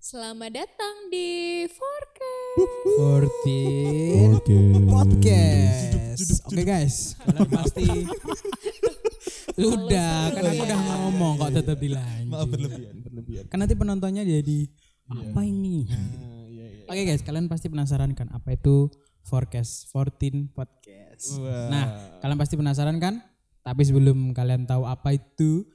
Selamat 0.00 0.48
datang 0.48 1.12
di 1.12 1.60
Forecast. 1.68 2.72
14 3.36 4.32
Oke. 4.32 4.58
podcast. 4.88 6.40
Oke 6.48 6.62
guys, 6.64 7.20
kalian 7.20 7.44
pasti 7.52 7.84
udah 9.60 10.32
kan 10.32 10.40
aku 10.40 10.62
udah 10.64 10.80
ngomong 10.88 11.32
kok 11.36 11.52
tetap 11.52 11.76
dilanjut. 11.76 12.32
Maaf 12.32 12.48
berlebihan, 12.48 12.96
berlebihan. 13.04 13.44
Kan 13.52 13.60
nanti 13.60 13.76
penontonnya 13.76 14.24
jadi 14.24 14.72
apa 15.12 15.44
ini? 15.44 15.84
Iya, 15.84 16.00
iya. 16.48 16.66
Oke 16.88 17.02
guys, 17.04 17.20
kalian 17.20 17.52
pasti 17.52 17.68
penasaran 17.68 18.16
kan 18.16 18.32
apa 18.32 18.56
itu 18.56 18.88
forecast 19.28 19.92
14 19.92 20.48
podcast. 20.56 21.36
Nah, 21.44 22.16
kalian 22.24 22.40
pasti 22.40 22.56
penasaran 22.56 22.96
kan? 23.04 23.20
Tapi 23.60 23.84
sebelum 23.84 24.32
kalian 24.32 24.64
tahu 24.64 24.88
apa 24.88 25.12
itu 25.12 25.68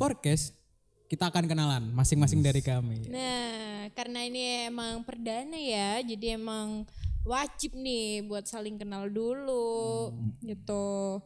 forecast, 0.00 0.63
kita 1.04 1.28
akan 1.28 1.44
kenalan 1.44 1.84
masing-masing 1.92 2.40
dari 2.40 2.64
kami. 2.64 3.06
Nah, 3.08 3.86
karena 3.92 4.24
ini 4.24 4.68
emang 4.68 5.04
perdana 5.04 5.54
ya, 5.54 6.00
jadi 6.00 6.40
emang 6.40 6.88
wajib 7.24 7.76
nih 7.76 8.24
buat 8.24 8.44
saling 8.44 8.76
kenal 8.76 9.08
dulu 9.08 10.12
gitu. 10.40 11.20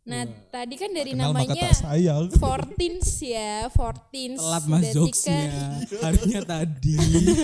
Nah, 0.00 0.24
tadi 0.48 0.80
kan 0.80 0.90
dari 0.90 1.12
Kenal 1.12 1.30
namanya 1.36 1.70
sayang. 1.76 2.32
14 2.40 3.04
ya, 3.20 3.68
14. 3.68 4.40
Telat 4.40 4.64
mas 4.64 4.80
Berarti 4.80 4.96
jokesnya 4.96 5.40
kan- 5.44 5.80
Harusnya 6.08 6.40
tadi 6.40 6.96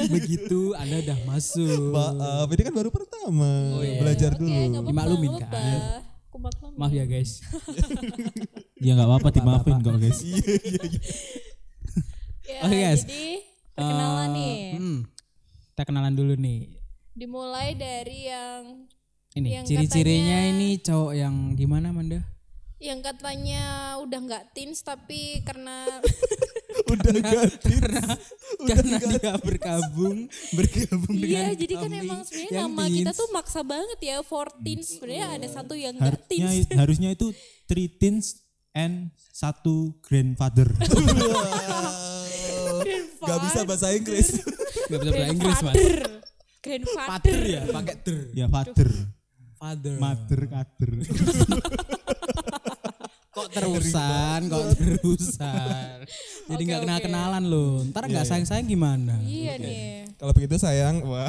Begitu 0.08 0.72
anda 0.72 0.96
udah 1.04 1.18
masuk 1.28 1.92
Maaf, 1.92 2.48
ini 2.48 2.62
kan 2.64 2.74
baru 2.74 2.88
pertama. 2.90 3.52
Oh, 3.76 3.84
iya. 3.84 4.00
Belajar 4.00 4.32
Oke, 4.34 4.40
dulu. 4.40 4.88
Dimaklumin, 4.88 5.32
kan? 5.36 6.00
Maaf 6.76 6.92
ya 6.92 7.08
guys 7.08 7.40
Ya 8.84 8.92
nggak 8.92 9.08
apa-apa 9.08 9.28
dimaafin 9.32 9.76
kok 9.80 9.96
guys. 9.96 10.20
Ya, 12.56 12.62
Oke, 12.62 12.76
guys. 12.78 13.02
Jadi 13.02 13.44
perkenalan 13.70 14.26
Eh, 14.26 14.32
nih. 14.32 14.56
hmm, 14.74 14.98
Kita 15.68 15.82
kenalan 15.84 16.14
dulu 16.14 16.34
nih 16.34 16.60
Dimulai 17.12 17.72
dari 17.72 18.18
yang 18.24 18.62
Ini 19.30 19.48
Yang 19.52 19.64
ciri-cirinya 19.66 20.38
katanya- 20.38 20.52
ini 20.54 20.68
cowok 20.78 21.12
yang 21.14 21.34
gimana 21.52 21.88
Manda? 21.90 22.20
yang 22.76 23.00
katanya 23.00 23.64
udah 23.98 24.20
nggak 24.22 24.52
teens 24.52 24.80
tapi 24.80 25.40
karena 25.40 25.88
Udah 26.92 27.08
ganti. 27.14 27.72
Karena 27.72 28.04
karena 28.62 28.96
dia 29.00 29.32
bergabung 29.38 30.28
Bergabung 30.52 31.16
Iya, 31.16 31.24
dengan 31.48 31.56
jadi 31.56 31.74
kan 31.74 31.88
emang 31.90 32.20
sebenarnya 32.22 32.60
nama 32.62 32.84
kita 32.86 33.10
teens. 33.10 33.16
tuh 33.16 33.28
maksa 33.30 33.60
banget 33.62 33.98
ya 34.02 34.16
14 34.20 34.60
sebenarnya 34.86 35.26
ada 35.34 35.48
satu 35.50 35.72
yang 35.72 35.96
Harusnya 35.96 36.28
teens. 36.28 36.68
harusnya 36.70 37.08
itu 37.10 37.32
three 37.64 37.88
teens 37.90 38.44
and 38.72 39.08
satu 39.30 39.96
grandfather. 40.02 40.68
Gak 43.22 43.40
bisa 43.48 43.60
bahasa 43.64 43.88
Inggris. 43.92 44.28
Gak 44.90 44.98
bisa 45.00 45.10
bahasa 45.12 45.32
Inggris 45.32 45.58
mas 45.64 45.76
Grandfather. 46.66 47.06
Father 47.06 47.38
ya 47.46 47.62
pakai 47.70 47.96
ter 48.02 48.16
ya 48.34 48.46
father, 48.50 48.90
Father 49.54 49.96
mother, 50.02 50.40
kader. 50.50 50.92
Kok 53.36 53.52
terusan 53.52 54.40
Kok 54.48 54.64
terusan 54.80 55.96
Jadi 56.48 56.62
nggak 56.64 56.80
kenal 56.88 56.98
kenalan 57.04 57.44
loh 57.44 57.84
Ntar 57.84 58.08
nggak 58.08 58.24
sayang 58.24 58.48
sayang 58.48 58.64
gimana 58.64 59.20
Iya 59.20 59.60
nih. 59.60 60.08
Kalau 60.16 60.32
begitu 60.32 60.56
sayang, 60.56 61.04
wah. 61.04 61.28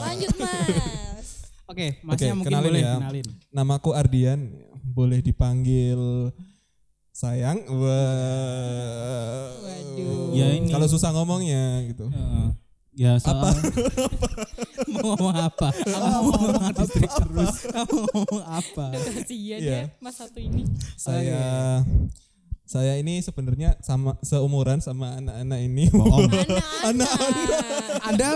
Lanjut 0.00 0.32
Mas. 0.40 1.44
Oke 1.68 2.00
masnya 2.00 2.32
Oke, 2.32 2.36
mungkin 2.40 2.48
kenalin 2.48 2.70
boleh 2.72 2.80
ya. 2.80 2.94
kenalin 2.96 3.26
Namaku 3.52 3.90
Ardian, 3.92 4.40
boleh 4.80 5.20
dipanggil 5.20 6.32
sayang. 7.12 7.64
Wah. 7.68 9.45
Ya 10.36 10.46
ini. 10.52 10.68
Kalau 10.68 10.86
susah 10.86 11.10
ngomongnya 11.10 11.80
gitu. 11.86 12.06
Eh, 12.08 12.46
ya 12.96 13.16
soal 13.16 13.52
Mau 14.92 15.12
ngomong 15.12 15.34
apa? 15.34 15.68
Kamu 15.72 15.98
mau 15.98 16.22
ngomong 16.30 16.72
distrik 16.72 17.10
terus 17.10 17.54
Kamu 17.66 17.94
mau 18.04 18.08
ngomong 18.22 18.44
apa? 18.44 18.86
Kasihan 19.06 19.58
Iya. 19.58 19.80
ya 19.88 19.94
Mas 19.98 20.16
satu 20.16 20.38
ini. 20.38 20.62
Saya 20.94 21.82
saya 22.66 22.98
ini 22.98 23.22
sebenarnya 23.22 23.78
sama 23.78 24.18
seumuran 24.26 24.82
sama 24.82 25.14
anak-anak 25.22 25.58
ini. 25.62 25.86
bohong. 25.94 26.26
Anak-anak. 26.82 27.62
Anda 28.02 28.28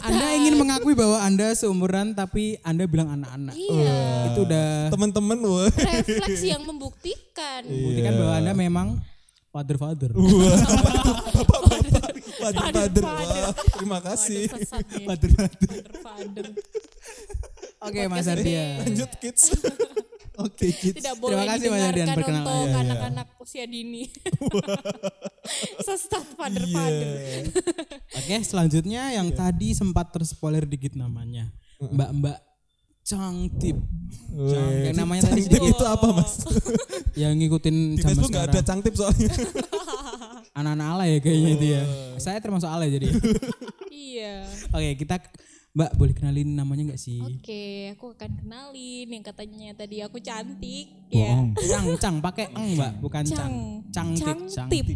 Anda 0.00 0.26
ingin 0.36 0.60
mengakui 0.60 0.92
bahwa 0.92 1.16
Anda 1.16 1.56
seumuran 1.56 2.12
tapi 2.12 2.60
Anda 2.60 2.84
bilang 2.84 3.08
anak-anak. 3.08 3.56
Iya. 3.56 4.00
Itu 4.32 4.44
udah 4.44 4.92
Teman-teman, 4.92 5.38
wah. 5.48 5.72
Refleks 5.72 6.44
yang 6.44 6.60
membuktikan. 6.68 7.64
buktikan 7.64 8.12
bahwa 8.20 8.34
Anda 8.36 8.52
memang 8.52 9.00
Father, 9.54 9.76
father. 9.76 10.10
father. 12.40 13.02
Wah, 13.02 13.52
terima 13.74 13.98
kasih. 13.98 14.46
Father-father. 14.46 15.70
Father. 15.98 16.46
Oke 17.82 18.00
Mas. 18.06 18.28
Ardian. 18.30 18.86
Lanjut 18.86 19.10
kids. 19.18 19.50
Oke 20.44 20.70
kids. 20.72 21.02
Tidak 21.02 21.18
boleh 21.18 21.36
Terima 21.36 21.52
kasih 21.56 21.68
Mas 21.68 21.82
Ardian 21.82 22.08
perkenalan. 22.14 22.40
untuk 22.40 22.54
Iya, 22.54 22.70
iya. 22.70 22.80
anak-anak 22.86 23.28
usia 23.42 23.64
dini. 23.66 24.02
Sesat 25.86 26.24
father-father. 26.38 27.08
Iya. 27.18 27.50
Oke 28.22 28.36
selanjutnya 28.46 29.02
yang 29.18 29.28
tadi 29.34 29.74
sempat 29.74 30.14
terspoiler 30.14 30.62
dikit 30.62 30.94
namanya. 30.94 31.50
Mbak-mbak 31.80 32.38
Cangtip. 33.10 33.76
Yang 34.30 34.94
namanya 34.94 35.22
tadi 35.26 35.42
Cangtip 35.42 35.58
sedikit 35.58 35.74
itu 35.74 35.84
apa 35.86 36.06
mas? 36.14 36.32
yang 37.20 37.34
ngikutin 37.34 37.76
Di 37.98 38.02
zaman 38.02 38.06
Facebook 38.06 38.30
nggak 38.30 38.46
ada 38.54 38.60
cangtip 38.62 38.94
soalnya. 38.94 39.30
Anak-anak 40.58 40.86
ala 40.86 41.04
ya 41.10 41.18
kayaknya 41.18 41.50
itu 41.58 41.66
ya. 41.74 41.82
Saya 42.22 42.38
termasuk 42.38 42.70
ala 42.70 42.86
jadi. 42.86 43.10
Iya. 44.10 44.42
Oke 44.74 45.06
kita 45.06 45.22
Mbak 45.70 45.90
boleh 46.02 46.14
kenalin 46.18 46.50
namanya 46.58 46.82
nggak 46.90 46.98
sih? 46.98 47.22
Oke, 47.22 47.94
aku 47.94 48.10
akan 48.18 48.42
kenalin 48.42 49.06
yang 49.06 49.22
katanya 49.22 49.70
tadi 49.78 50.02
aku 50.02 50.18
cantik. 50.18 50.90
Ya. 51.14 51.30
Bohong. 51.30 51.54
Cang, 51.62 51.86
cang, 51.94 52.16
pakai 52.18 52.50
eng 52.50 52.74
mbak, 52.74 52.98
bukan 52.98 53.22
cang. 53.22 53.54
Cang. 53.94 54.18
Cangtip, 54.18 54.50
Cangtip. 54.50 54.86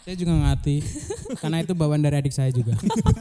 Saya 0.00 0.16
juga 0.16 0.32
ngerti, 0.32 0.76
karena 1.44 1.56
itu 1.60 1.72
bawaan 1.76 2.00
dari 2.00 2.16
adik 2.18 2.32
saya 2.32 2.48
juga. 2.48 2.72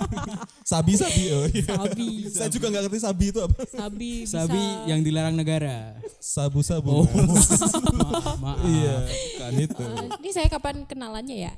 Sabi 0.71 0.95
sabi. 0.95 1.23
Oh, 1.33 1.45
iya. 1.49 1.65
Sabi. 1.65 2.07
Saya 2.29 2.49
juga 2.53 2.65
nggak 2.69 2.83
ngerti 2.87 2.99
sabi 3.01 3.25
itu 3.33 3.39
apa. 3.41 3.57
Sabi. 3.65 4.11
bisa. 4.23 4.45
Sabi 4.45 4.61
yang 4.85 5.01
dilarang 5.01 5.33
negara. 5.33 5.97
Sabu 6.21 6.61
sabu. 6.61 7.03
Oh, 7.03 7.05
maaf, 7.99 8.37
maaf. 8.37 8.61
Iya, 8.63 8.95
kan 9.41 9.51
itu. 9.57 9.81
Eh, 9.81 10.07
ini 10.21 10.29
saya 10.29 10.47
kapan 10.47 10.85
kenalannya 10.85 11.49
ya? 11.49 11.53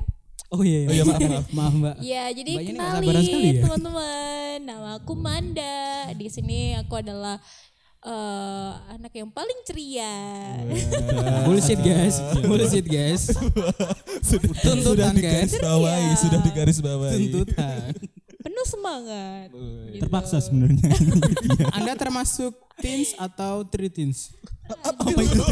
Oh 0.52 0.64
iya, 0.64 0.88
Oh 0.88 0.94
iya, 0.96 1.04
maaf, 1.08 1.20
maaf. 1.20 1.48
maaf 1.52 1.74
mbak. 1.76 1.96
Ya, 2.04 2.24
jadi 2.32 2.52
Mbaknya 2.60 2.72
kenalin 2.72 3.16
ya? 3.56 3.62
teman-teman. 3.68 4.58
Nama 4.64 4.90
aku 5.00 5.14
Manda. 5.16 5.80
Di 6.16 6.28
sini 6.28 6.76
aku 6.76 7.00
adalah 7.00 7.40
eh, 8.02 8.72
anak 8.94 9.14
yang 9.14 9.30
paling 9.30 9.60
ceria. 9.64 10.14
Bullshit 11.46 11.80
guys, 11.80 12.18
bullshit 12.48 12.88
guys. 12.88 13.30
sudah 14.22 14.54
Tuntutan 14.62 15.14
guys, 15.18 15.54
digaris 15.54 15.62
bawahi, 15.62 16.02
Ceria. 16.10 16.22
sudah 16.22 16.40
digaris 16.42 16.80
bawahi. 16.82 17.16
tuntutan. 17.30 17.92
Penuh 18.42 18.66
semangat. 18.66 19.48
Gitu. 19.54 20.02
Terpaksa 20.02 20.42
sebenarnya. 20.42 20.90
Anda 21.78 21.94
termasuk 21.94 22.58
teens 22.82 23.14
atau 23.14 23.62
three 23.70 23.94
teens? 23.94 24.34
Apa 24.82 25.14
itu 25.14 25.44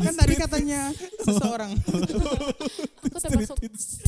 Kan 0.00 0.14
tadi 0.16 0.34
katanya 0.38 0.88
seseorang. 1.20 1.76
Aku 1.76 3.18
termasuk 3.20 3.56
teens. 3.60 4.00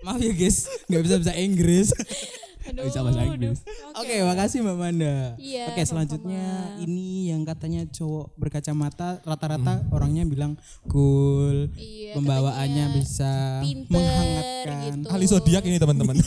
Maaf 0.00 0.20
ya 0.20 0.32
guys, 0.32 0.64
nggak 0.88 1.02
bisa 1.04 1.16
bisa 1.20 1.32
Inggris. 1.36 1.88
Aduh, 2.68 2.84
Bisa 2.86 3.00
bahasa 3.00 3.24
aduh. 3.24 3.56
Oke, 4.10 4.26
makasih 4.26 4.66
Mbak 4.66 4.74
Manda. 4.74 5.38
Iya, 5.38 5.70
Oke, 5.70 5.86
selanjutnya 5.86 6.42
sama-sama. 6.42 6.82
ini 6.82 7.30
yang 7.30 7.46
katanya 7.46 7.86
cowok 7.86 8.34
berkacamata 8.34 9.22
rata-rata 9.22 9.86
orangnya 9.94 10.26
bilang 10.26 10.58
cool, 10.90 11.70
Iya, 11.78 12.18
pembawaannya 12.18 12.90
katanya 12.90 12.98
bisa 12.98 13.62
pinter 13.62 13.86
menghangatkan. 13.94 14.98
gitu. 14.98 15.06
Ahli 15.14 15.26
zodiak 15.30 15.62
ini 15.62 15.78
teman-teman. 15.78 16.18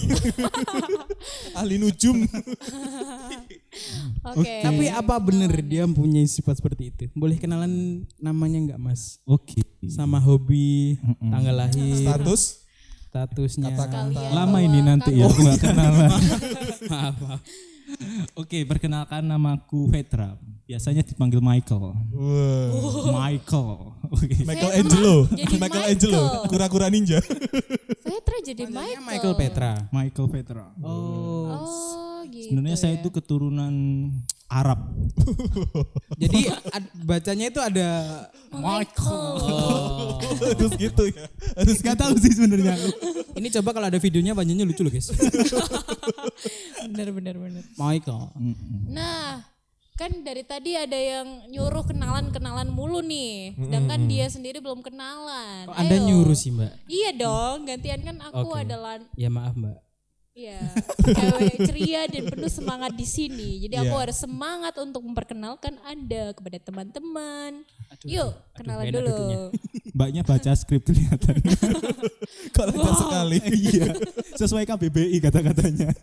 Ahli 1.59 1.76
nujum. 1.76 2.24
Oke. 4.32 4.64
Tapi 4.64 4.88
apa 4.88 5.20
bener 5.20 5.52
dia 5.59 5.84
mempunyai 5.84 6.24
sifat 6.24 6.64
seperti 6.64 6.88
itu? 6.88 7.03
Boleh 7.12 7.36
kenalan 7.36 8.08
namanya 8.16 8.64
nggak 8.64 8.79
Mas? 8.79 9.20
Oke. 9.28 9.59
Sama 9.91 10.24
hobi, 10.24 10.96
tanggal 11.20 11.68
lahir, 11.68 12.00
Status. 12.00 12.64
statusnya. 13.12 13.76
Kata-kata. 13.76 14.08
Kalian 14.08 14.32
Lama 14.32 14.58
ini 14.58 14.79
nanti 14.79 15.20
ya 15.20 15.28
aku 15.28 15.36
nggak 15.44 15.59
kenalan. 15.59 16.12
maaf, 16.88 17.20
maaf. 17.20 17.44
Oke, 18.34 18.66
perkenalkan 18.66 19.25
namaku 19.25 19.90
Vetra. 19.90 20.37
Biasanya 20.63 21.03
dipanggil 21.03 21.43
Michael. 21.43 21.91
Wah. 21.91 23.28
Michael. 23.28 23.93
Oke. 24.09 24.35
Michael 24.47 24.72
Saya 24.72 24.79
Angelo. 24.79 25.16
jadi 25.28 25.37
Michael 25.37 25.59
Michael. 25.59 25.91
Angelo. 25.91 26.23
Kura-kura 26.47 26.87
ninja. 26.87 27.19
Petra 28.01 28.37
jadi 28.41 28.63
Michael. 28.72 29.03
Michael 29.03 29.35
Petra. 29.35 29.72
Michael 29.91 30.28
Vetra. 30.31 30.66
Oh. 30.79 31.51
Oh, 31.51 32.13
gitu. 32.29 32.52
Sebenarnya 32.53 32.78
saya 32.79 32.93
ya. 32.96 32.99
itu 33.03 33.09
keturunan 33.11 33.73
Arab. 34.47 34.79
Jadi 36.22 36.46
ad- 36.49 36.93
bacanya 37.02 37.46
itu 37.49 37.59
ada 37.59 37.90
Michael. 38.53 39.25
Oh. 39.41 40.22
Terus 40.59 40.73
gitu 40.78 41.03
ya. 41.09 41.25
Harus 41.58 41.79
gak 41.81 41.97
tahu 41.97 42.14
sih 42.22 42.34
sebenarnya. 42.37 42.78
Ini 43.34 43.47
coba 43.59 43.73
kalau 43.73 43.87
ada 43.90 43.97
videonya 43.97 44.37
banyaknya 44.37 44.64
lucu 44.64 44.85
loh 44.85 44.93
guys. 44.93 45.09
bener 46.93 47.09
bener 47.09 47.35
bener. 47.41 47.64
Michael. 47.75 48.29
Nah, 48.93 49.41
kan 49.93 50.09
dari 50.26 50.41
tadi 50.41 50.73
ada 50.73 50.97
yang 50.97 51.49
nyuruh 51.49 51.85
kenalan-kenalan 51.85 52.69
mulu 52.69 53.02
nih. 53.05 53.53
Sedangkan 53.58 54.09
dia 54.09 54.26
sendiri 54.29 54.58
belum 54.58 54.81
kenalan. 54.81 55.69
Kok 55.69 55.78
Anda 55.78 55.96
Ayo. 55.97 56.05
nyuruh 56.09 56.37
sih 56.37 56.49
mbak? 56.49 56.72
Iya 56.90 57.09
dong, 57.14 57.69
gantian 57.69 58.02
kan 58.02 58.17
aku 58.22 58.53
Oke. 58.53 58.66
adalah 58.66 58.97
Ya 59.14 59.29
maaf 59.29 59.53
mbak. 59.53 59.83
Ya 60.34 60.58
cewek 61.18 61.56
ceria 61.62 62.02
dan 62.09 62.26
penuh 62.26 62.50
semangat 62.50 62.91
di 62.94 63.06
sini. 63.06 63.62
Jadi 63.62 63.76
aku 63.78 63.94
harus 63.94 64.18
semangat 64.18 64.74
untuk 64.82 65.06
memperkenalkan 65.06 65.78
Anda 65.82 66.34
kepada 66.34 66.58
teman-teman. 66.59 67.62
Yuk, 68.03 68.34
kenalan 68.58 68.90
enak 68.90 68.94
dulu. 68.97 69.22
Mbaknya 69.94 70.22
baca 70.26 70.52
skrip 70.58 70.82
kelihatan. 70.84 71.38
Kalau 72.52 72.74
wow. 72.82 72.97
sekali. 72.97 73.38
iya. 73.46 73.94
Sesuai 74.34 74.66
KBBI 74.66 75.22
kata-katanya. 75.22 75.94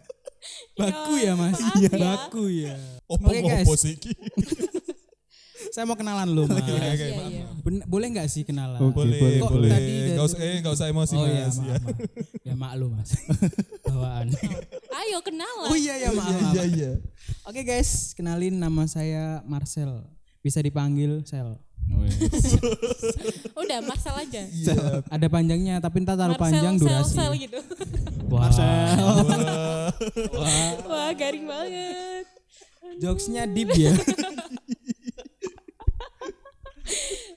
Baku 0.72 1.12
ya 1.20 1.34
mas. 1.36 1.58
maaf 1.58 1.76
ya. 1.76 1.90
Baku 1.92 2.44
ya. 2.48 2.74
Opo 3.04 3.28
guys. 3.28 3.66
opo 3.66 3.74
sih 3.76 3.98
iki? 3.98 4.14
Saya 5.74 5.84
mau 5.84 5.94
kenalan 5.94 6.26
lu 6.26 6.48
mas. 6.48 6.64
Iya, 6.64 6.94
iya. 7.28 7.44
Ben- 7.60 7.84
boleh 7.84 8.06
nggak 8.10 8.26
sih 8.26 8.42
kenalan? 8.42 8.80
Oke, 8.80 9.04
Boleh, 9.04 9.38
Kok 9.38 9.50
boleh. 9.52 9.70
tadi 9.70 9.92
dari- 9.92 10.16
Gak 10.16 10.24
usah, 10.24 10.38
eh, 10.40 10.56
gak 10.62 10.72
usah 10.72 10.86
emosi 10.88 11.14
Oh 11.14 11.26
iya 11.26 11.44
mas. 11.44 11.56
maaf, 11.58 11.66
ya. 11.66 11.76
maaf. 11.76 11.98
Ya 12.40 12.54
maklum 12.56 12.90
mas. 12.96 13.10
Bawaan. 13.90 14.26
Ayo 15.02 15.18
kenalan. 15.26 15.66
Oh 15.66 15.74
iya 15.74 15.94
ya 15.98 16.10
maaf. 16.14 16.30
maaf. 16.30 16.54
Iya, 16.54 16.64
iya. 16.70 16.92
Oke 17.42 17.66
guys, 17.66 18.14
kenalin 18.14 18.54
nama 18.54 18.86
saya 18.86 19.42
Marcel. 19.42 20.06
Bisa 20.40 20.62
dipanggil 20.62 21.26
Sel. 21.26 21.58
Udah 23.60 23.78
Marcel 23.82 24.14
aja. 24.14 24.42
Ada 25.10 25.26
panjangnya, 25.26 25.82
tapi 25.82 26.06
ntar 26.06 26.14
taruh 26.14 26.38
Marcel, 26.38 26.62
panjang 26.62 26.74
sel, 26.78 26.86
durasi. 26.86 27.14
sel 27.18 27.32
gitu. 27.34 27.58
Wah, 28.30 28.46
Wah, 30.86 31.10
garing 31.18 31.50
banget. 31.50 32.24
jokesnya 33.02 33.50
deep 33.50 33.74
ya. 33.74 33.90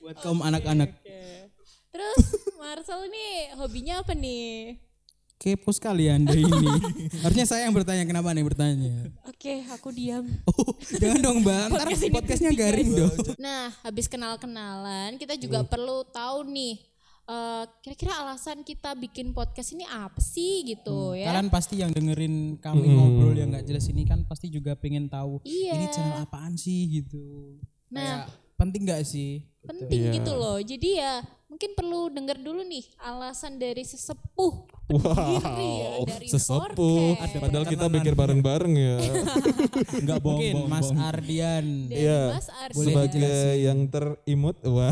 Buat 0.06 0.18
kaum 0.22 0.46
anak-anak. 0.46 0.94
Oke. 1.02 1.50
Terus 1.90 2.22
Marcel 2.62 3.10
nih 3.10 3.58
hobinya 3.58 4.06
apa 4.06 4.14
nih? 4.14 4.78
Kepo 5.44 5.76
sekali 5.76 6.08
anda 6.08 6.32
ini. 6.32 6.48
Harusnya 7.24 7.44
saya 7.44 7.68
yang 7.68 7.76
bertanya, 7.76 8.08
kenapa 8.08 8.32
nih 8.32 8.48
bertanya? 8.48 9.12
Oke, 9.28 9.60
aku 9.68 9.92
diam. 9.92 10.24
Oh, 10.48 10.72
jangan 10.88 11.20
dong 11.20 11.44
mbak, 11.44 11.68
ntar 11.68 11.84
Podcast 11.84 12.08
podcastnya 12.08 12.52
garing 12.56 12.90
guys. 12.90 13.00
dong. 13.12 13.16
Nah, 13.36 13.68
habis 13.84 14.08
kenal-kenalan, 14.08 15.20
kita 15.20 15.36
juga 15.36 15.68
perlu 15.68 16.08
tahu 16.08 16.48
nih 16.48 16.80
eh, 17.24 17.64
kira-kira 17.80 18.24
alasan 18.24 18.64
kita 18.64 18.96
bikin 18.96 19.32
podcast 19.32 19.72
ini 19.72 19.84
apa 19.84 20.20
sih 20.20 20.64
gitu 20.64 21.12
ya? 21.12 21.28
Kalian 21.28 21.52
pasti 21.52 21.76
yang 21.76 21.92
dengerin 21.92 22.56
kami 22.60 22.88
ngobrol 22.90 23.36
yang 23.36 23.52
nggak 23.52 23.64
jelas 23.64 23.84
ini 23.88 24.04
kan 24.04 24.24
pasti 24.24 24.48
juga 24.48 24.76
pengen 24.76 25.08
tahu 25.08 25.44
Iya. 25.44 25.72
ini 25.76 25.86
channel 25.88 26.24
apaan 26.24 26.56
sih 26.56 26.88
gitu. 26.94 27.60
Nah, 27.92 28.28
Kayak, 28.28 28.32
penting 28.56 28.82
nggak 28.88 29.04
sih? 29.04 29.44
penting 29.64 30.08
Iya. 30.08 30.14
gitu 30.20 30.32
loh. 30.36 30.60
Jadi 30.60 30.90
ya 31.00 31.20
mungkin 31.48 31.72
perlu 31.72 32.08
denger 32.10 32.40
dulu 32.40 32.60
nih 32.64 32.84
alasan 33.00 33.56
dari 33.56 33.84
sesepuh 33.84 34.68
Wow, 34.86 35.00
pendiri 35.40 35.70
ya 35.74 35.92
dari 36.06 36.28
sesepuh. 36.28 37.16
Padahal 37.40 37.66
kita 37.66 37.86
pikir 37.90 38.14
bareng-bareng 38.14 38.74
ya. 38.74 38.98
Enggak 40.04 40.20
bohong, 40.20 40.38
Mungkin 40.38 40.54
bohong, 40.56 40.70
Mas 40.70 40.84
bohong. 40.86 40.98
Ardian. 41.00 41.66
Iya. 41.88 42.22
Mas 42.34 42.48
Sebagai 42.74 43.16
dijelasin. 43.16 43.64
yang 43.64 43.80
terimut, 43.88 44.58
wah, 44.66 44.92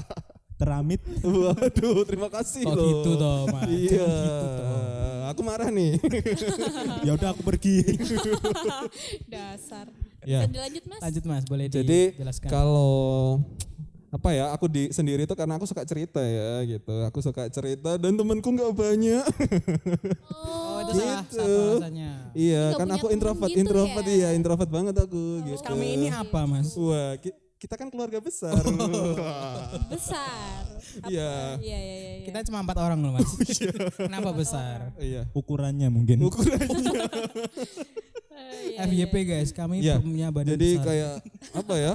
teramit. 0.60 1.00
waduh, 1.22 2.04
terima 2.04 2.28
kasih 2.28 2.62
Kok 2.62 2.70
loh. 2.70 2.86
gitu 2.86 3.10
toh, 3.16 3.38
Mas? 3.48 3.66
Iya, 3.66 4.04
Gitu 4.04 4.46
toh. 4.52 5.20
aku 5.26 5.40
marah 5.42 5.68
nih. 5.68 5.92
ya 7.06 7.10
udah 7.12 7.28
aku 7.32 7.42
pergi. 7.42 7.76
Dasar. 9.26 9.88
Ya. 10.22 10.44
Bisa 10.44 10.52
dilanjut 10.52 10.84
Mas? 10.86 11.00
Lanjut 11.00 11.24
Mas, 11.24 11.44
boleh 11.44 11.66
Jadi 11.66 12.14
dijelaskan. 12.14 12.46
kalau 12.46 13.40
apa 14.12 14.28
ya 14.30 14.52
aku 14.52 14.68
di 14.68 14.88
sendiri 14.88 15.24
itu 15.24 15.32
karena 15.32 15.56
aku 15.56 15.64
suka 15.64 15.82
cerita 15.82 16.20
ya 16.20 16.60
gitu 16.68 16.92
aku 17.02 17.18
suka 17.18 17.48
cerita 17.48 17.96
dan 17.96 18.12
temenku 18.12 18.44
nggak 18.46 18.70
banyak 18.70 19.24
Oh, 20.28 20.84
itu 20.84 20.92
salah 20.94 21.24
Gitu. 21.24 21.32
satu 21.34 21.60
alasannya. 21.80 22.12
iya 22.34 22.64
kan 22.74 22.88
aku 22.90 23.06
introvert 23.08 23.48
gitu 23.48 23.60
introvert 23.62 24.04
ya? 24.04 24.12
iya 24.12 24.28
introvert 24.32 24.68
banget 24.68 24.94
aku 24.98 25.22
gitu 25.46 25.62
Kami 25.62 25.86
ini 25.96 26.08
apa 26.08 26.44
Mas? 26.44 26.72
wah 26.74 27.16
ki- 27.16 27.32
kita 27.56 27.74
kan 27.74 27.88
keluarga 27.88 28.18
besar 28.18 28.52
Besar. 29.88 30.60
Apa? 30.98 31.08
Iya. 31.08 31.56
Iya, 31.56 31.78
iya, 31.78 31.78
iya. 31.80 32.10
iya. 32.12 32.24
Kita 32.26 32.42
cuma 32.44 32.60
empat 32.60 32.76
orang 32.76 32.98
loh 33.00 33.14
Mas. 33.14 33.32
Kenapa 34.02 34.30
besar? 34.30 34.92
iya 34.98 35.24
Ukurannya 35.32 35.88
mungkin. 35.88 36.20
ukurannya 36.20 36.68
iya, 38.66 38.84
FYP 38.84 39.14
guys, 39.24 39.50
kami 39.50 39.80
Iya. 39.80 39.96
punya 39.98 40.28
badan 40.28 40.52
jadi 40.52 40.68
besar. 40.74 40.84
kayak 40.84 41.12
apa 41.54 41.74
ya 41.76 41.92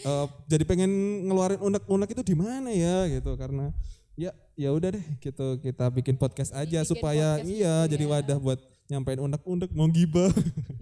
eh, 0.00 0.26
jadi 0.48 0.64
pengen 0.64 0.90
ngeluarin 1.28 1.60
unek-unek 1.60 2.16
itu 2.16 2.22
di 2.24 2.34
mana 2.36 2.72
ya 2.72 3.08
gitu 3.12 3.36
karena 3.36 3.70
ya 4.16 4.32
ya 4.56 4.68
udah 4.72 4.92
deh 4.92 5.06
gitu 5.24 5.56
kita 5.60 5.88
bikin 5.88 6.20
podcast 6.20 6.52
aja 6.52 6.84
Bikin 6.84 6.88
supaya 6.88 7.40
podcast 7.40 7.48
iya 7.48 7.74
gitu 7.84 7.92
jadi 7.96 8.04
ya. 8.04 8.10
wadah 8.12 8.38
buat 8.40 8.60
nyampein 8.92 9.20
unek-unek 9.24 9.70
mau 9.72 9.88
gibah 9.88 10.28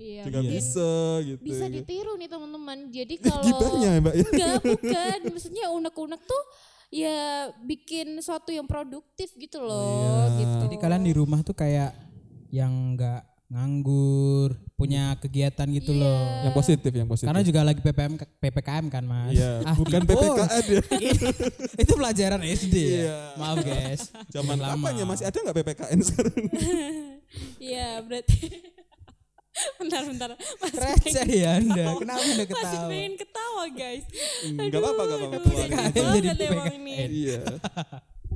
Iya, 0.00 0.22
juga 0.26 0.40
mungkin 0.42 0.56
bisa 0.58 0.90
gitu 1.22 1.40
bisa 1.44 1.64
ditiru 1.70 2.18
nih 2.18 2.26
teman-teman. 2.26 2.78
Jadi 2.90 3.14
kalau 3.22 3.44
gibahnya 3.44 3.88
ya 3.94 4.00
mbak 4.02 4.14
ya 4.16 4.24
enggak 4.26 4.54
bukan, 4.64 5.18
maksudnya 5.30 5.64
unek-unek 5.70 6.20
tuh 6.26 6.42
ya 6.90 7.18
bikin 7.62 8.18
sesuatu 8.18 8.50
yang 8.50 8.66
produktif 8.66 9.30
gitu 9.38 9.62
loh, 9.62 10.26
iya. 10.26 10.42
gitu. 10.42 10.54
Jadi 10.66 10.76
kalian 10.82 11.04
di 11.06 11.12
rumah 11.14 11.38
tuh 11.46 11.54
kayak 11.54 11.94
yang 12.50 12.98
nggak 12.98 13.29
nganggur, 13.50 14.54
punya 14.78 15.18
kegiatan 15.18 15.66
gitu 15.68 15.90
Iya. 15.90 16.00
loh. 16.00 16.22
yang 16.40 16.54
positif 16.54 16.92
yang 16.94 17.04
positif 17.04 17.26
Karena 17.26 17.42
juga 17.42 17.60
lagi 17.60 17.82
PPM 17.82 18.14
PPKM 18.38 18.84
kan 18.86 19.02
Mas. 19.02 19.34
Iya, 19.34 19.66
Ah, 19.66 19.74
bukan 19.74 20.00
oh, 20.06 20.38
PPKN 20.38 20.64
ya. 20.64 20.80
itu 21.82 21.92
pelajaran 21.92 22.40
SD 22.40 22.74
ya. 22.78 22.94
Iya. 22.94 23.18
Maaf 23.34 23.56
guys. 23.60 24.02
Zaman 24.30 24.54
lama. 24.56 24.86
ya 24.92 25.02
masih 25.02 25.26
ada 25.26 25.36
nggak 25.36 25.56
PPKN 25.56 25.98
sekarang? 26.00 26.34
Iya, 27.62 28.02
berarti 28.02 28.38
bentar 29.78 30.02
bentar. 30.02 30.28
Masih 30.34 30.78
Receh 30.78 31.28
ya 31.30 31.58
Anda. 31.58 31.94
Kenapa 31.94 32.22
Anda 32.22 32.34
masih 32.34 32.46
ketawa? 32.50 32.86
pengen 32.86 33.14
ketawa, 33.14 33.64
guys. 33.70 34.04
Enggak 34.46 34.80
apa-apa, 34.80 35.02
enggak 35.04 35.18
apa-apa. 35.20 35.50
Jadi 35.90 36.42
emang 36.42 36.66
PPKN. 36.74 37.08
Iya. 37.10 37.42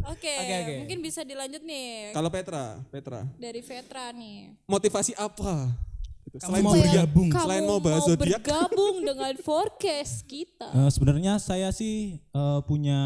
Oke, 0.04 0.34
Oke, 0.36 0.54
oke. 0.54 0.74
mungkin 0.80 0.98
bisa 1.00 1.20
dilanjut 1.20 1.60
nih 1.60 2.12
Kalau 2.12 2.28
Petra, 2.28 2.76
Petra, 2.88 3.24
dari 3.34 3.60
Vetra 3.60 4.12
nih. 4.12 4.52
motivasi 4.64 5.16
apa? 5.16 5.72
Gitu. 6.24 6.36
Kamu 6.38 6.48
Selain 6.50 6.62
mau 6.62 6.74
bergabung. 6.74 7.29
selain 7.31 7.62
Kamu 7.62 7.70
mau 7.70 7.79
bahas 7.79 8.02
zodiak, 8.05 8.40
bergabung 8.40 8.96
dengan 9.08 9.32
forecast 9.38 10.24
kita. 10.24 10.69
Eh, 10.72 10.90
sebenarnya 10.90 11.36
saya 11.38 11.69
sih 11.70 12.17
eh, 12.19 12.60
punya 12.64 13.00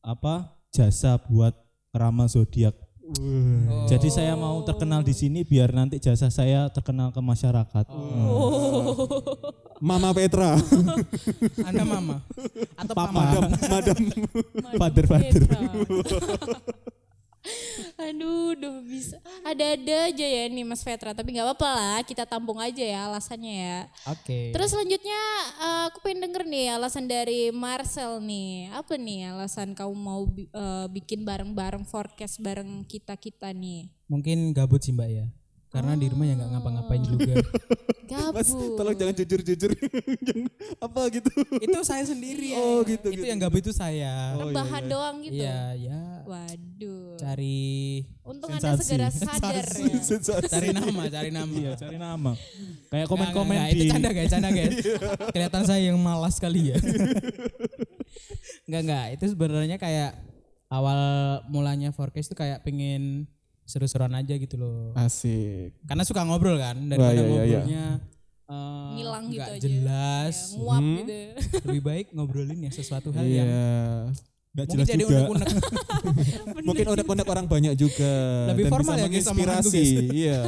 apa 0.00 0.52
jasa 0.68 1.16
buat 1.18 1.56
ramal 1.90 2.26
zodiak. 2.26 2.76
Oh. 3.06 3.86
Jadi 3.86 4.10
saya 4.10 4.34
mau 4.34 4.58
terkenal 4.62 5.00
di 5.00 5.14
sini 5.14 5.46
biar 5.46 5.70
nanti 5.70 5.96
jasa 5.96 6.26
saya 6.26 6.66
terkenal 6.68 7.08
ke 7.08 7.22
masyarakat. 7.22 7.86
Mama 9.78 10.10
Petra, 10.10 10.56
Anda 11.68 11.84
mama 11.84 12.16
atau 12.74 12.94
Papa. 12.96 13.12
pama? 13.12 13.48
Madam. 13.72 13.96
Father, 14.74 15.04
father. 15.04 15.42
Aduh, 17.96 18.58
udah 18.58 18.82
bisa. 18.82 19.16
Ada-ada 19.40 20.10
aja 20.10 20.26
ya 20.26 20.50
nih 20.50 20.66
Mas 20.66 20.82
Vetra, 20.82 21.14
tapi 21.14 21.30
nggak 21.30 21.46
apa-apa 21.46 21.68
lah, 21.70 21.98
kita 22.02 22.26
tampung 22.26 22.58
aja 22.58 22.82
ya 22.82 23.06
alasannya 23.06 23.54
ya. 23.54 23.78
Oke. 24.10 24.50
Terus 24.50 24.74
selanjutnya 24.74 25.20
eh, 25.56 25.82
aku 25.86 26.02
pengen 26.02 26.26
denger 26.26 26.42
nih 26.42 26.74
alasan 26.74 27.06
dari 27.06 27.54
Marcel 27.54 28.18
nih. 28.18 28.74
Apa 28.74 28.98
nih 28.98 29.30
alasan 29.30 29.72
kamu 29.72 29.94
mau 29.94 30.26
bi- 30.26 30.50
eh, 30.50 30.86
bikin 30.90 31.22
bareng-bareng 31.22 31.86
forecast 31.86 32.42
bareng 32.42 32.82
kita-kita 32.82 33.54
nih? 33.54 33.92
mungkin 34.06 34.50
gabut 34.50 34.78
sih 34.78 34.90
Mbak 34.90 35.08
ya. 35.08 35.26
Karena 35.76 35.92
di 35.92 36.06
rumah 36.08 36.24
ya 36.24 36.34
nggak 36.40 36.50
ngapa-ngapain 36.56 37.02
juga. 37.04 37.34
Mas, 38.32 38.48
Gabut. 38.48 38.78
tolong 38.80 38.96
jangan 38.96 39.14
jujur-jujur. 39.18 39.70
Apa 40.86 41.00
gitu. 41.12 41.30
itu 41.60 41.78
saya 41.84 42.00
sendiri 42.06 42.54
ya. 42.54 42.58
Oh, 42.58 42.80
gitu, 42.86 43.12
Itu 43.12 43.18
gitu. 43.20 43.28
yang 43.28 43.36
gabut 43.36 43.60
itu 43.60 43.74
saya. 43.76 44.32
Rebahan 44.40 44.88
doang 44.88 45.16
gitu. 45.20 45.36
Iya, 45.42 45.74
ya. 45.76 46.00
Waduh. 46.24 47.18
Cari 47.20 48.06
Untung 48.24 48.50
Anda 48.56 48.72
Sensasi. 48.78 48.84
segera 48.88 49.08
sadar 49.20 49.66
ya. 49.68 50.00
Sensasi. 50.00 50.48
cari 50.48 50.68
nama, 50.72 51.02
cari 51.12 51.30
nama. 51.34 51.52
Iya, 51.52 51.70
cari 51.76 51.96
nama. 52.00 52.32
Kayak 52.88 53.06
komen-komen 53.10 53.56
di 53.68 53.68
itu 53.74 53.84
canda 53.92 54.10
guys, 54.14 54.30
canda 54.32 54.48
guys. 54.54 54.74
Kelihatan 55.34 55.62
saya 55.66 55.82
yang 55.92 55.98
malas 56.00 56.38
kali 56.40 56.72
ya. 56.72 56.76
Enggak 58.66 58.80
enggak, 58.86 59.04
itu 59.18 59.24
sebenarnya 59.34 59.76
kayak 59.78 60.12
awal 60.66 60.98
mulanya 61.46 61.94
forecast 61.94 62.32
itu 62.32 62.36
kayak 62.38 62.62
pengen 62.66 63.30
seru-seruan 63.66 64.14
aja 64.14 64.32
gitu 64.32 64.56
loh. 64.56 64.94
Asik. 64.94 65.74
Karena 65.82 66.02
suka 66.02 66.22
ngobrol 66.22 66.56
kan, 66.56 66.78
daripada 66.80 67.12
iya, 67.12 67.20
iya, 67.20 67.26
iya. 67.26 67.36
ngobrolnya 67.60 67.84
eh, 68.46 68.88
Ngilang 68.94 69.24
gitu 69.26 69.36
nggak 69.36 69.48
aja. 69.50 69.60
jelas. 69.60 70.36
Ya, 70.38 70.56
nguap 70.56 70.80
Hmm. 70.80 70.96
gitu. 70.96 71.16
Lebih 71.66 71.82
baik 71.82 72.06
ngobrolin 72.10 72.58
ya 72.60 72.70
sesuatu 72.70 73.08
hal 73.10 73.22
Iya. 73.22 73.36
yang 73.36 73.50
Nggak 74.48 74.64
mungkin 74.64 74.72
jelas 74.72 74.86
jadi 74.88 75.02
juga. 75.02 75.16
unek-unek. 75.18 75.48
Mungkin 76.66 76.86
unek-unek 76.88 77.26
orang 77.26 77.46
banyak 77.46 77.74
juga. 77.74 78.12
Lebih 78.50 78.64
dan 78.64 78.72
formal 78.72 78.88
bisa 78.88 78.96
ya, 78.96 79.04
menginspirasi. 79.04 79.84
Iya. 80.08 80.40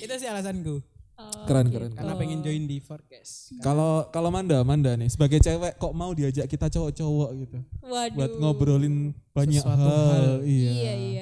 Itu 0.00 0.14
sih 0.14 0.26
alasanku. 0.26 0.76
Oh, 1.14 1.44
Keren, 1.44 1.68
gitu. 1.68 1.76
keren, 1.76 1.92
Karena 1.92 2.16
pengen 2.16 2.40
join 2.40 2.64
di 2.64 2.80
forecast. 2.80 3.52
Kalau 3.60 4.08
kalau 4.08 4.32
Manda, 4.32 4.64
Manda 4.64 4.96
nih 4.96 5.06
sebagai 5.06 5.36
cewek 5.36 5.76
kok 5.76 5.92
mau 5.92 6.10
diajak 6.10 6.48
kita 6.48 6.66
cowok-cowok 6.66 7.30
gitu 7.38 7.58
Waduh. 7.82 8.16
buat 8.16 8.30
ngobrolin 8.40 9.12
banyak 9.30 9.60
Sesuatu 9.60 9.84
hal. 9.84 10.08
hal. 10.08 10.28
Iya. 10.42 10.70
Iya 10.72 10.92
iya. 10.96 11.19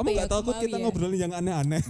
Kamu 0.00 0.08
ya 0.08 0.14
nggak 0.16 0.26
aku 0.26 0.34
takut 0.40 0.54
kita 0.58 0.72
ya? 0.72 0.80
ngobrolin 0.80 1.18
yang 1.20 1.34
aneh-aneh? 1.34 1.82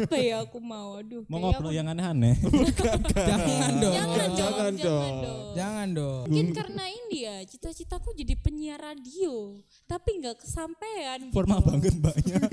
Apa 0.00 0.16
ya 0.16 0.36
aku 0.40 0.58
mau? 0.58 0.88
Aduh. 0.96 1.22
Mau 1.28 1.38
ngobrol 1.38 1.68
aku- 1.68 1.76
yang 1.76 1.86
aneh-aneh. 1.86 2.34
Jangan 3.28 3.72
dong. 3.76 3.92
Jangan 3.92 4.16
dong. 4.16 4.34
Jangan 4.34 4.72
Jangan 4.72 4.74
dong. 4.80 5.52
Jangan 5.52 5.88
dong. 5.92 6.22
Mungkin 6.26 6.48
karena 6.50 6.84
ini 6.88 7.16
ya 7.20 7.36
cita-citaku 7.44 8.08
jadi 8.14 8.34
penyiar 8.34 8.80
radio, 8.80 9.52
tapi 9.84 10.16
nggak 10.18 10.40
kesampaian. 10.40 11.18
gitu. 11.20 11.34
Formal 11.34 11.60
banget 11.60 11.92
mbaknya. 11.94 12.40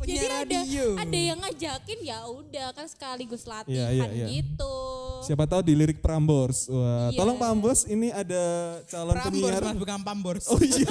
Jadi 0.00 0.02
Penyiar 0.02 0.30
ada 0.42 0.58
radio. 0.58 0.86
ada 0.98 1.18
yang 1.20 1.38
ngajakin 1.38 1.98
ya 2.02 2.18
udah 2.26 2.66
kan 2.72 2.86
sekaligus 2.86 3.46
latihan 3.46 3.70
Iya, 3.70 3.86
iya, 3.92 4.08
iya. 4.10 4.26
gitu. 4.28 4.74
Siapa 5.22 5.46
tahu 5.46 5.62
di 5.62 5.78
lirik 5.78 6.02
Prambors. 6.02 6.66
Wah, 6.66 7.08
Iya. 7.08 7.14
tolong 7.14 7.38
Prambors 7.38 7.86
ini 7.86 8.10
ada 8.10 8.42
calon 8.84 9.14
Prambors 9.14 9.30
penyiar. 9.30 9.62
mas 9.62 9.78
bukan 9.78 10.00
Pambors. 10.02 10.44
Oh 10.48 10.58
iya. 10.58 10.90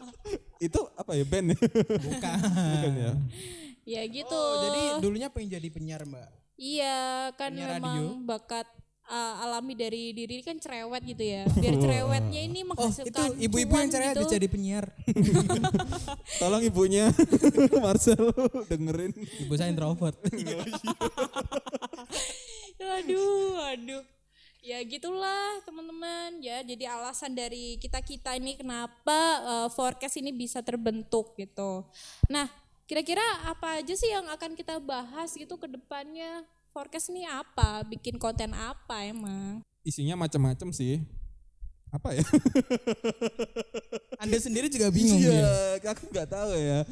Itu 0.66 0.88
apa 1.06 1.14
ya 1.14 1.22
band 1.22 1.54
ya? 1.54 1.58
Bukan. 2.02 2.38
Bukan 2.50 2.92
ya. 2.98 3.12
Ya 3.86 4.02
gitu. 4.10 4.34
Oh, 4.34 4.58
jadi 4.66 4.82
dulunya 4.98 5.30
pengen 5.30 5.54
jadi 5.54 5.68
penyiar 5.70 6.02
mbak. 6.02 6.26
iya 6.58 7.30
kan 7.38 7.54
penyiar 7.54 7.78
memang 7.78 8.00
radio. 8.02 8.26
bakat 8.26 8.66
uh, 9.06 9.44
alami 9.46 9.78
dari 9.78 10.10
diri 10.10 10.42
kan 10.42 10.58
cerewet 10.58 11.06
gitu 11.06 11.22
ya. 11.22 11.46
Biar 11.62 11.78
cerewetnya 11.78 12.40
ini 12.42 12.66
Oh 12.66 12.74
menghasilkan 12.74 13.38
itu 13.38 13.46
ibu-ibu 13.46 13.74
yang 13.78 13.90
cerai 13.94 14.10
gitu. 14.10 14.26
bisa 14.26 14.34
jadi 14.34 14.48
penyiar. 14.50 14.84
Tolong 16.42 16.62
ibunya 16.66 17.14
Marcel 17.84 18.34
dengerin. 18.66 19.14
Ibu 19.46 19.52
saya 19.54 19.70
introvert. 19.70 20.18
Aduh, 22.82 23.54
aduh. 23.62 24.02
Ya 24.66 24.82
gitulah 24.82 25.62
teman-teman 25.62 26.42
ya. 26.42 26.58
Jadi 26.66 26.90
alasan 26.90 27.38
dari 27.38 27.78
kita-kita 27.78 28.34
ini 28.34 28.58
kenapa 28.58 29.38
uh, 29.46 29.68
forecast 29.70 30.18
ini 30.18 30.34
bisa 30.34 30.58
terbentuk 30.58 31.38
gitu. 31.38 31.86
Nah, 32.26 32.50
kira-kira 32.90 33.22
apa 33.46 33.78
aja 33.78 33.94
sih 33.94 34.10
yang 34.10 34.26
akan 34.26 34.58
kita 34.58 34.82
bahas 34.82 35.38
gitu 35.38 35.54
ke 35.54 35.70
depannya? 35.70 36.42
Forecast 36.74 37.14
ini 37.14 37.22
apa? 37.30 37.86
Bikin 37.86 38.18
konten 38.18 38.50
apa 38.58 39.06
emang? 39.06 39.62
Isinya 39.86 40.18
macam-macam 40.18 40.74
sih. 40.74 40.98
Apa 41.94 42.18
ya? 42.18 42.26
Anda 44.18 44.42
sendiri 44.42 44.66
juga 44.66 44.90
bingung 44.90 45.22
Iya, 45.22 45.78
ya. 45.78 45.94
aku 45.94 46.10
nggak 46.10 46.26
tahu 46.26 46.58
ya. 46.58 46.82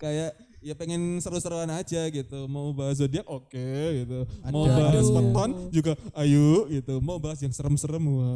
Kayak 0.00 0.32
ya 0.58 0.74
pengen 0.74 1.22
seru-seruan 1.22 1.70
aja 1.70 2.10
gitu. 2.10 2.46
Mau 2.46 2.74
bahas 2.74 2.98
zodiak 2.98 3.24
oke 3.24 3.70
gitu. 3.94 4.26
Mau 4.50 4.66
Ada. 4.66 4.74
bahas 4.74 5.06
Aduh. 5.06 5.14
weton 5.14 5.50
juga 5.70 5.92
ayo 6.18 6.66
gitu. 6.66 6.94
Mau 6.98 7.18
bahas 7.18 7.38
yang 7.38 7.54
serem-serem 7.54 8.02
wah. 8.02 8.26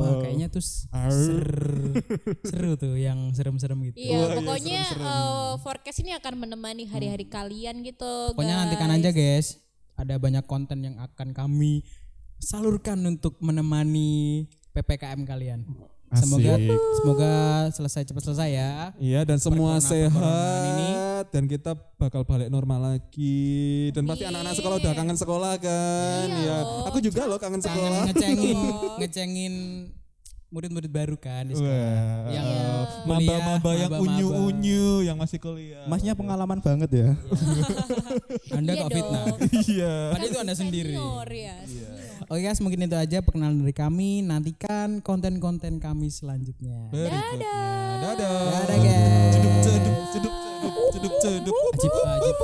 Wah 0.00 0.14
kayaknya 0.20 0.52
tuh 0.52 0.60
ser- 0.60 2.04
seru 2.44 2.76
tuh 2.76 2.94
yang 2.94 3.32
serem-serem 3.32 3.78
gitu. 3.92 3.96
Iya, 3.96 4.16
Wah, 4.16 4.28
iya, 4.28 4.36
pokoknya 4.36 4.80
serem-serem. 4.84 5.08
uh, 5.08 5.52
forecast 5.60 5.98
ini 6.04 6.12
akan 6.14 6.34
menemani 6.36 6.84
hari-hari 6.84 7.24
kalian 7.24 7.80
gitu. 7.82 8.32
Pokoknya 8.36 8.64
nantikan 8.64 8.90
guys. 8.90 8.98
aja 9.00 9.10
guys. 9.10 9.46
Ada 9.94 10.14
banyak 10.18 10.44
konten 10.44 10.82
yang 10.82 10.96
akan 10.98 11.30
kami 11.30 11.86
salurkan 12.36 12.98
untuk 13.06 13.38
menemani 13.38 14.44
PPKM 14.74 15.22
kalian. 15.22 15.62
Semoga 16.14 16.52
Asik. 16.54 16.78
semoga 16.94 17.32
selesai 17.70 18.02
cepat 18.06 18.22
selesai 18.22 18.48
ya. 18.50 18.72
Iya 18.96 19.20
dan 19.22 19.38
semua 19.38 19.76
ini. 19.76 19.84
sehat 19.84 21.24
dan 21.30 21.44
kita 21.44 21.72
bakal 21.96 22.22
balik 22.22 22.48
normal 22.48 22.94
lagi 22.94 23.88
dan 23.90 24.04
pasti 24.04 24.22
anak-anak 24.22 24.54
sekolah 24.54 24.76
udah 24.78 24.92
kangen 24.92 25.16
sekolah 25.16 25.52
kan 25.56 26.26
Iya 26.28 26.44
ya 26.44 26.56
aku 26.86 26.98
juga 27.00 27.24
loh 27.24 27.38
kangen 27.40 27.58
Kangen 27.58 27.64
sekolah 27.64 28.00
ngecengin 28.10 28.58
ngecengin 29.00 29.54
murid-murid 30.54 30.86
baru 30.86 31.16
kan 31.16 31.44
di 31.44 31.52
sekolah. 31.52 32.30
Yang 32.30 32.46
Iya. 32.46 32.70
maba-maba 33.04 33.70
yang 33.74 33.90
unyu-unyu 33.92 34.86
yang 35.02 35.16
masih 35.16 35.36
kuliah 35.36 35.82
Masnya 35.84 36.14
pengalaman 36.14 36.58
banget 36.58 36.90
ya. 36.94 37.10
Anda 38.56 38.72
Iya 38.72 38.80
kok 38.80 38.90
fitnah. 38.92 39.24
iya 39.66 39.94
Padahal 40.08 40.30
itu 40.30 40.38
Anda 40.38 40.54
sendiri. 40.54 40.94
Senior 40.94 41.28
ya. 41.28 41.56
senior. 41.66 41.92
Oke 42.24 42.40
guys, 42.40 42.56
mungkin 42.58 42.80
itu 42.80 42.94
aja 42.94 43.18
perkenalan 43.20 43.58
dari 43.58 43.74
kami. 43.74 44.22
Nantikan 44.22 45.02
konten-konten 45.02 45.76
kami 45.76 46.08
selanjutnya. 46.08 46.88
berikutnya 46.88 47.56
dadah 48.00 48.38
Dadah 48.62 48.78
guys. 48.78 49.34
ceduk 49.34 49.54
ceduk 49.60 50.34
ceduk 50.94 51.14
ceduk 51.20 51.56
ceduk 51.74 52.04
ajib. 52.06 52.36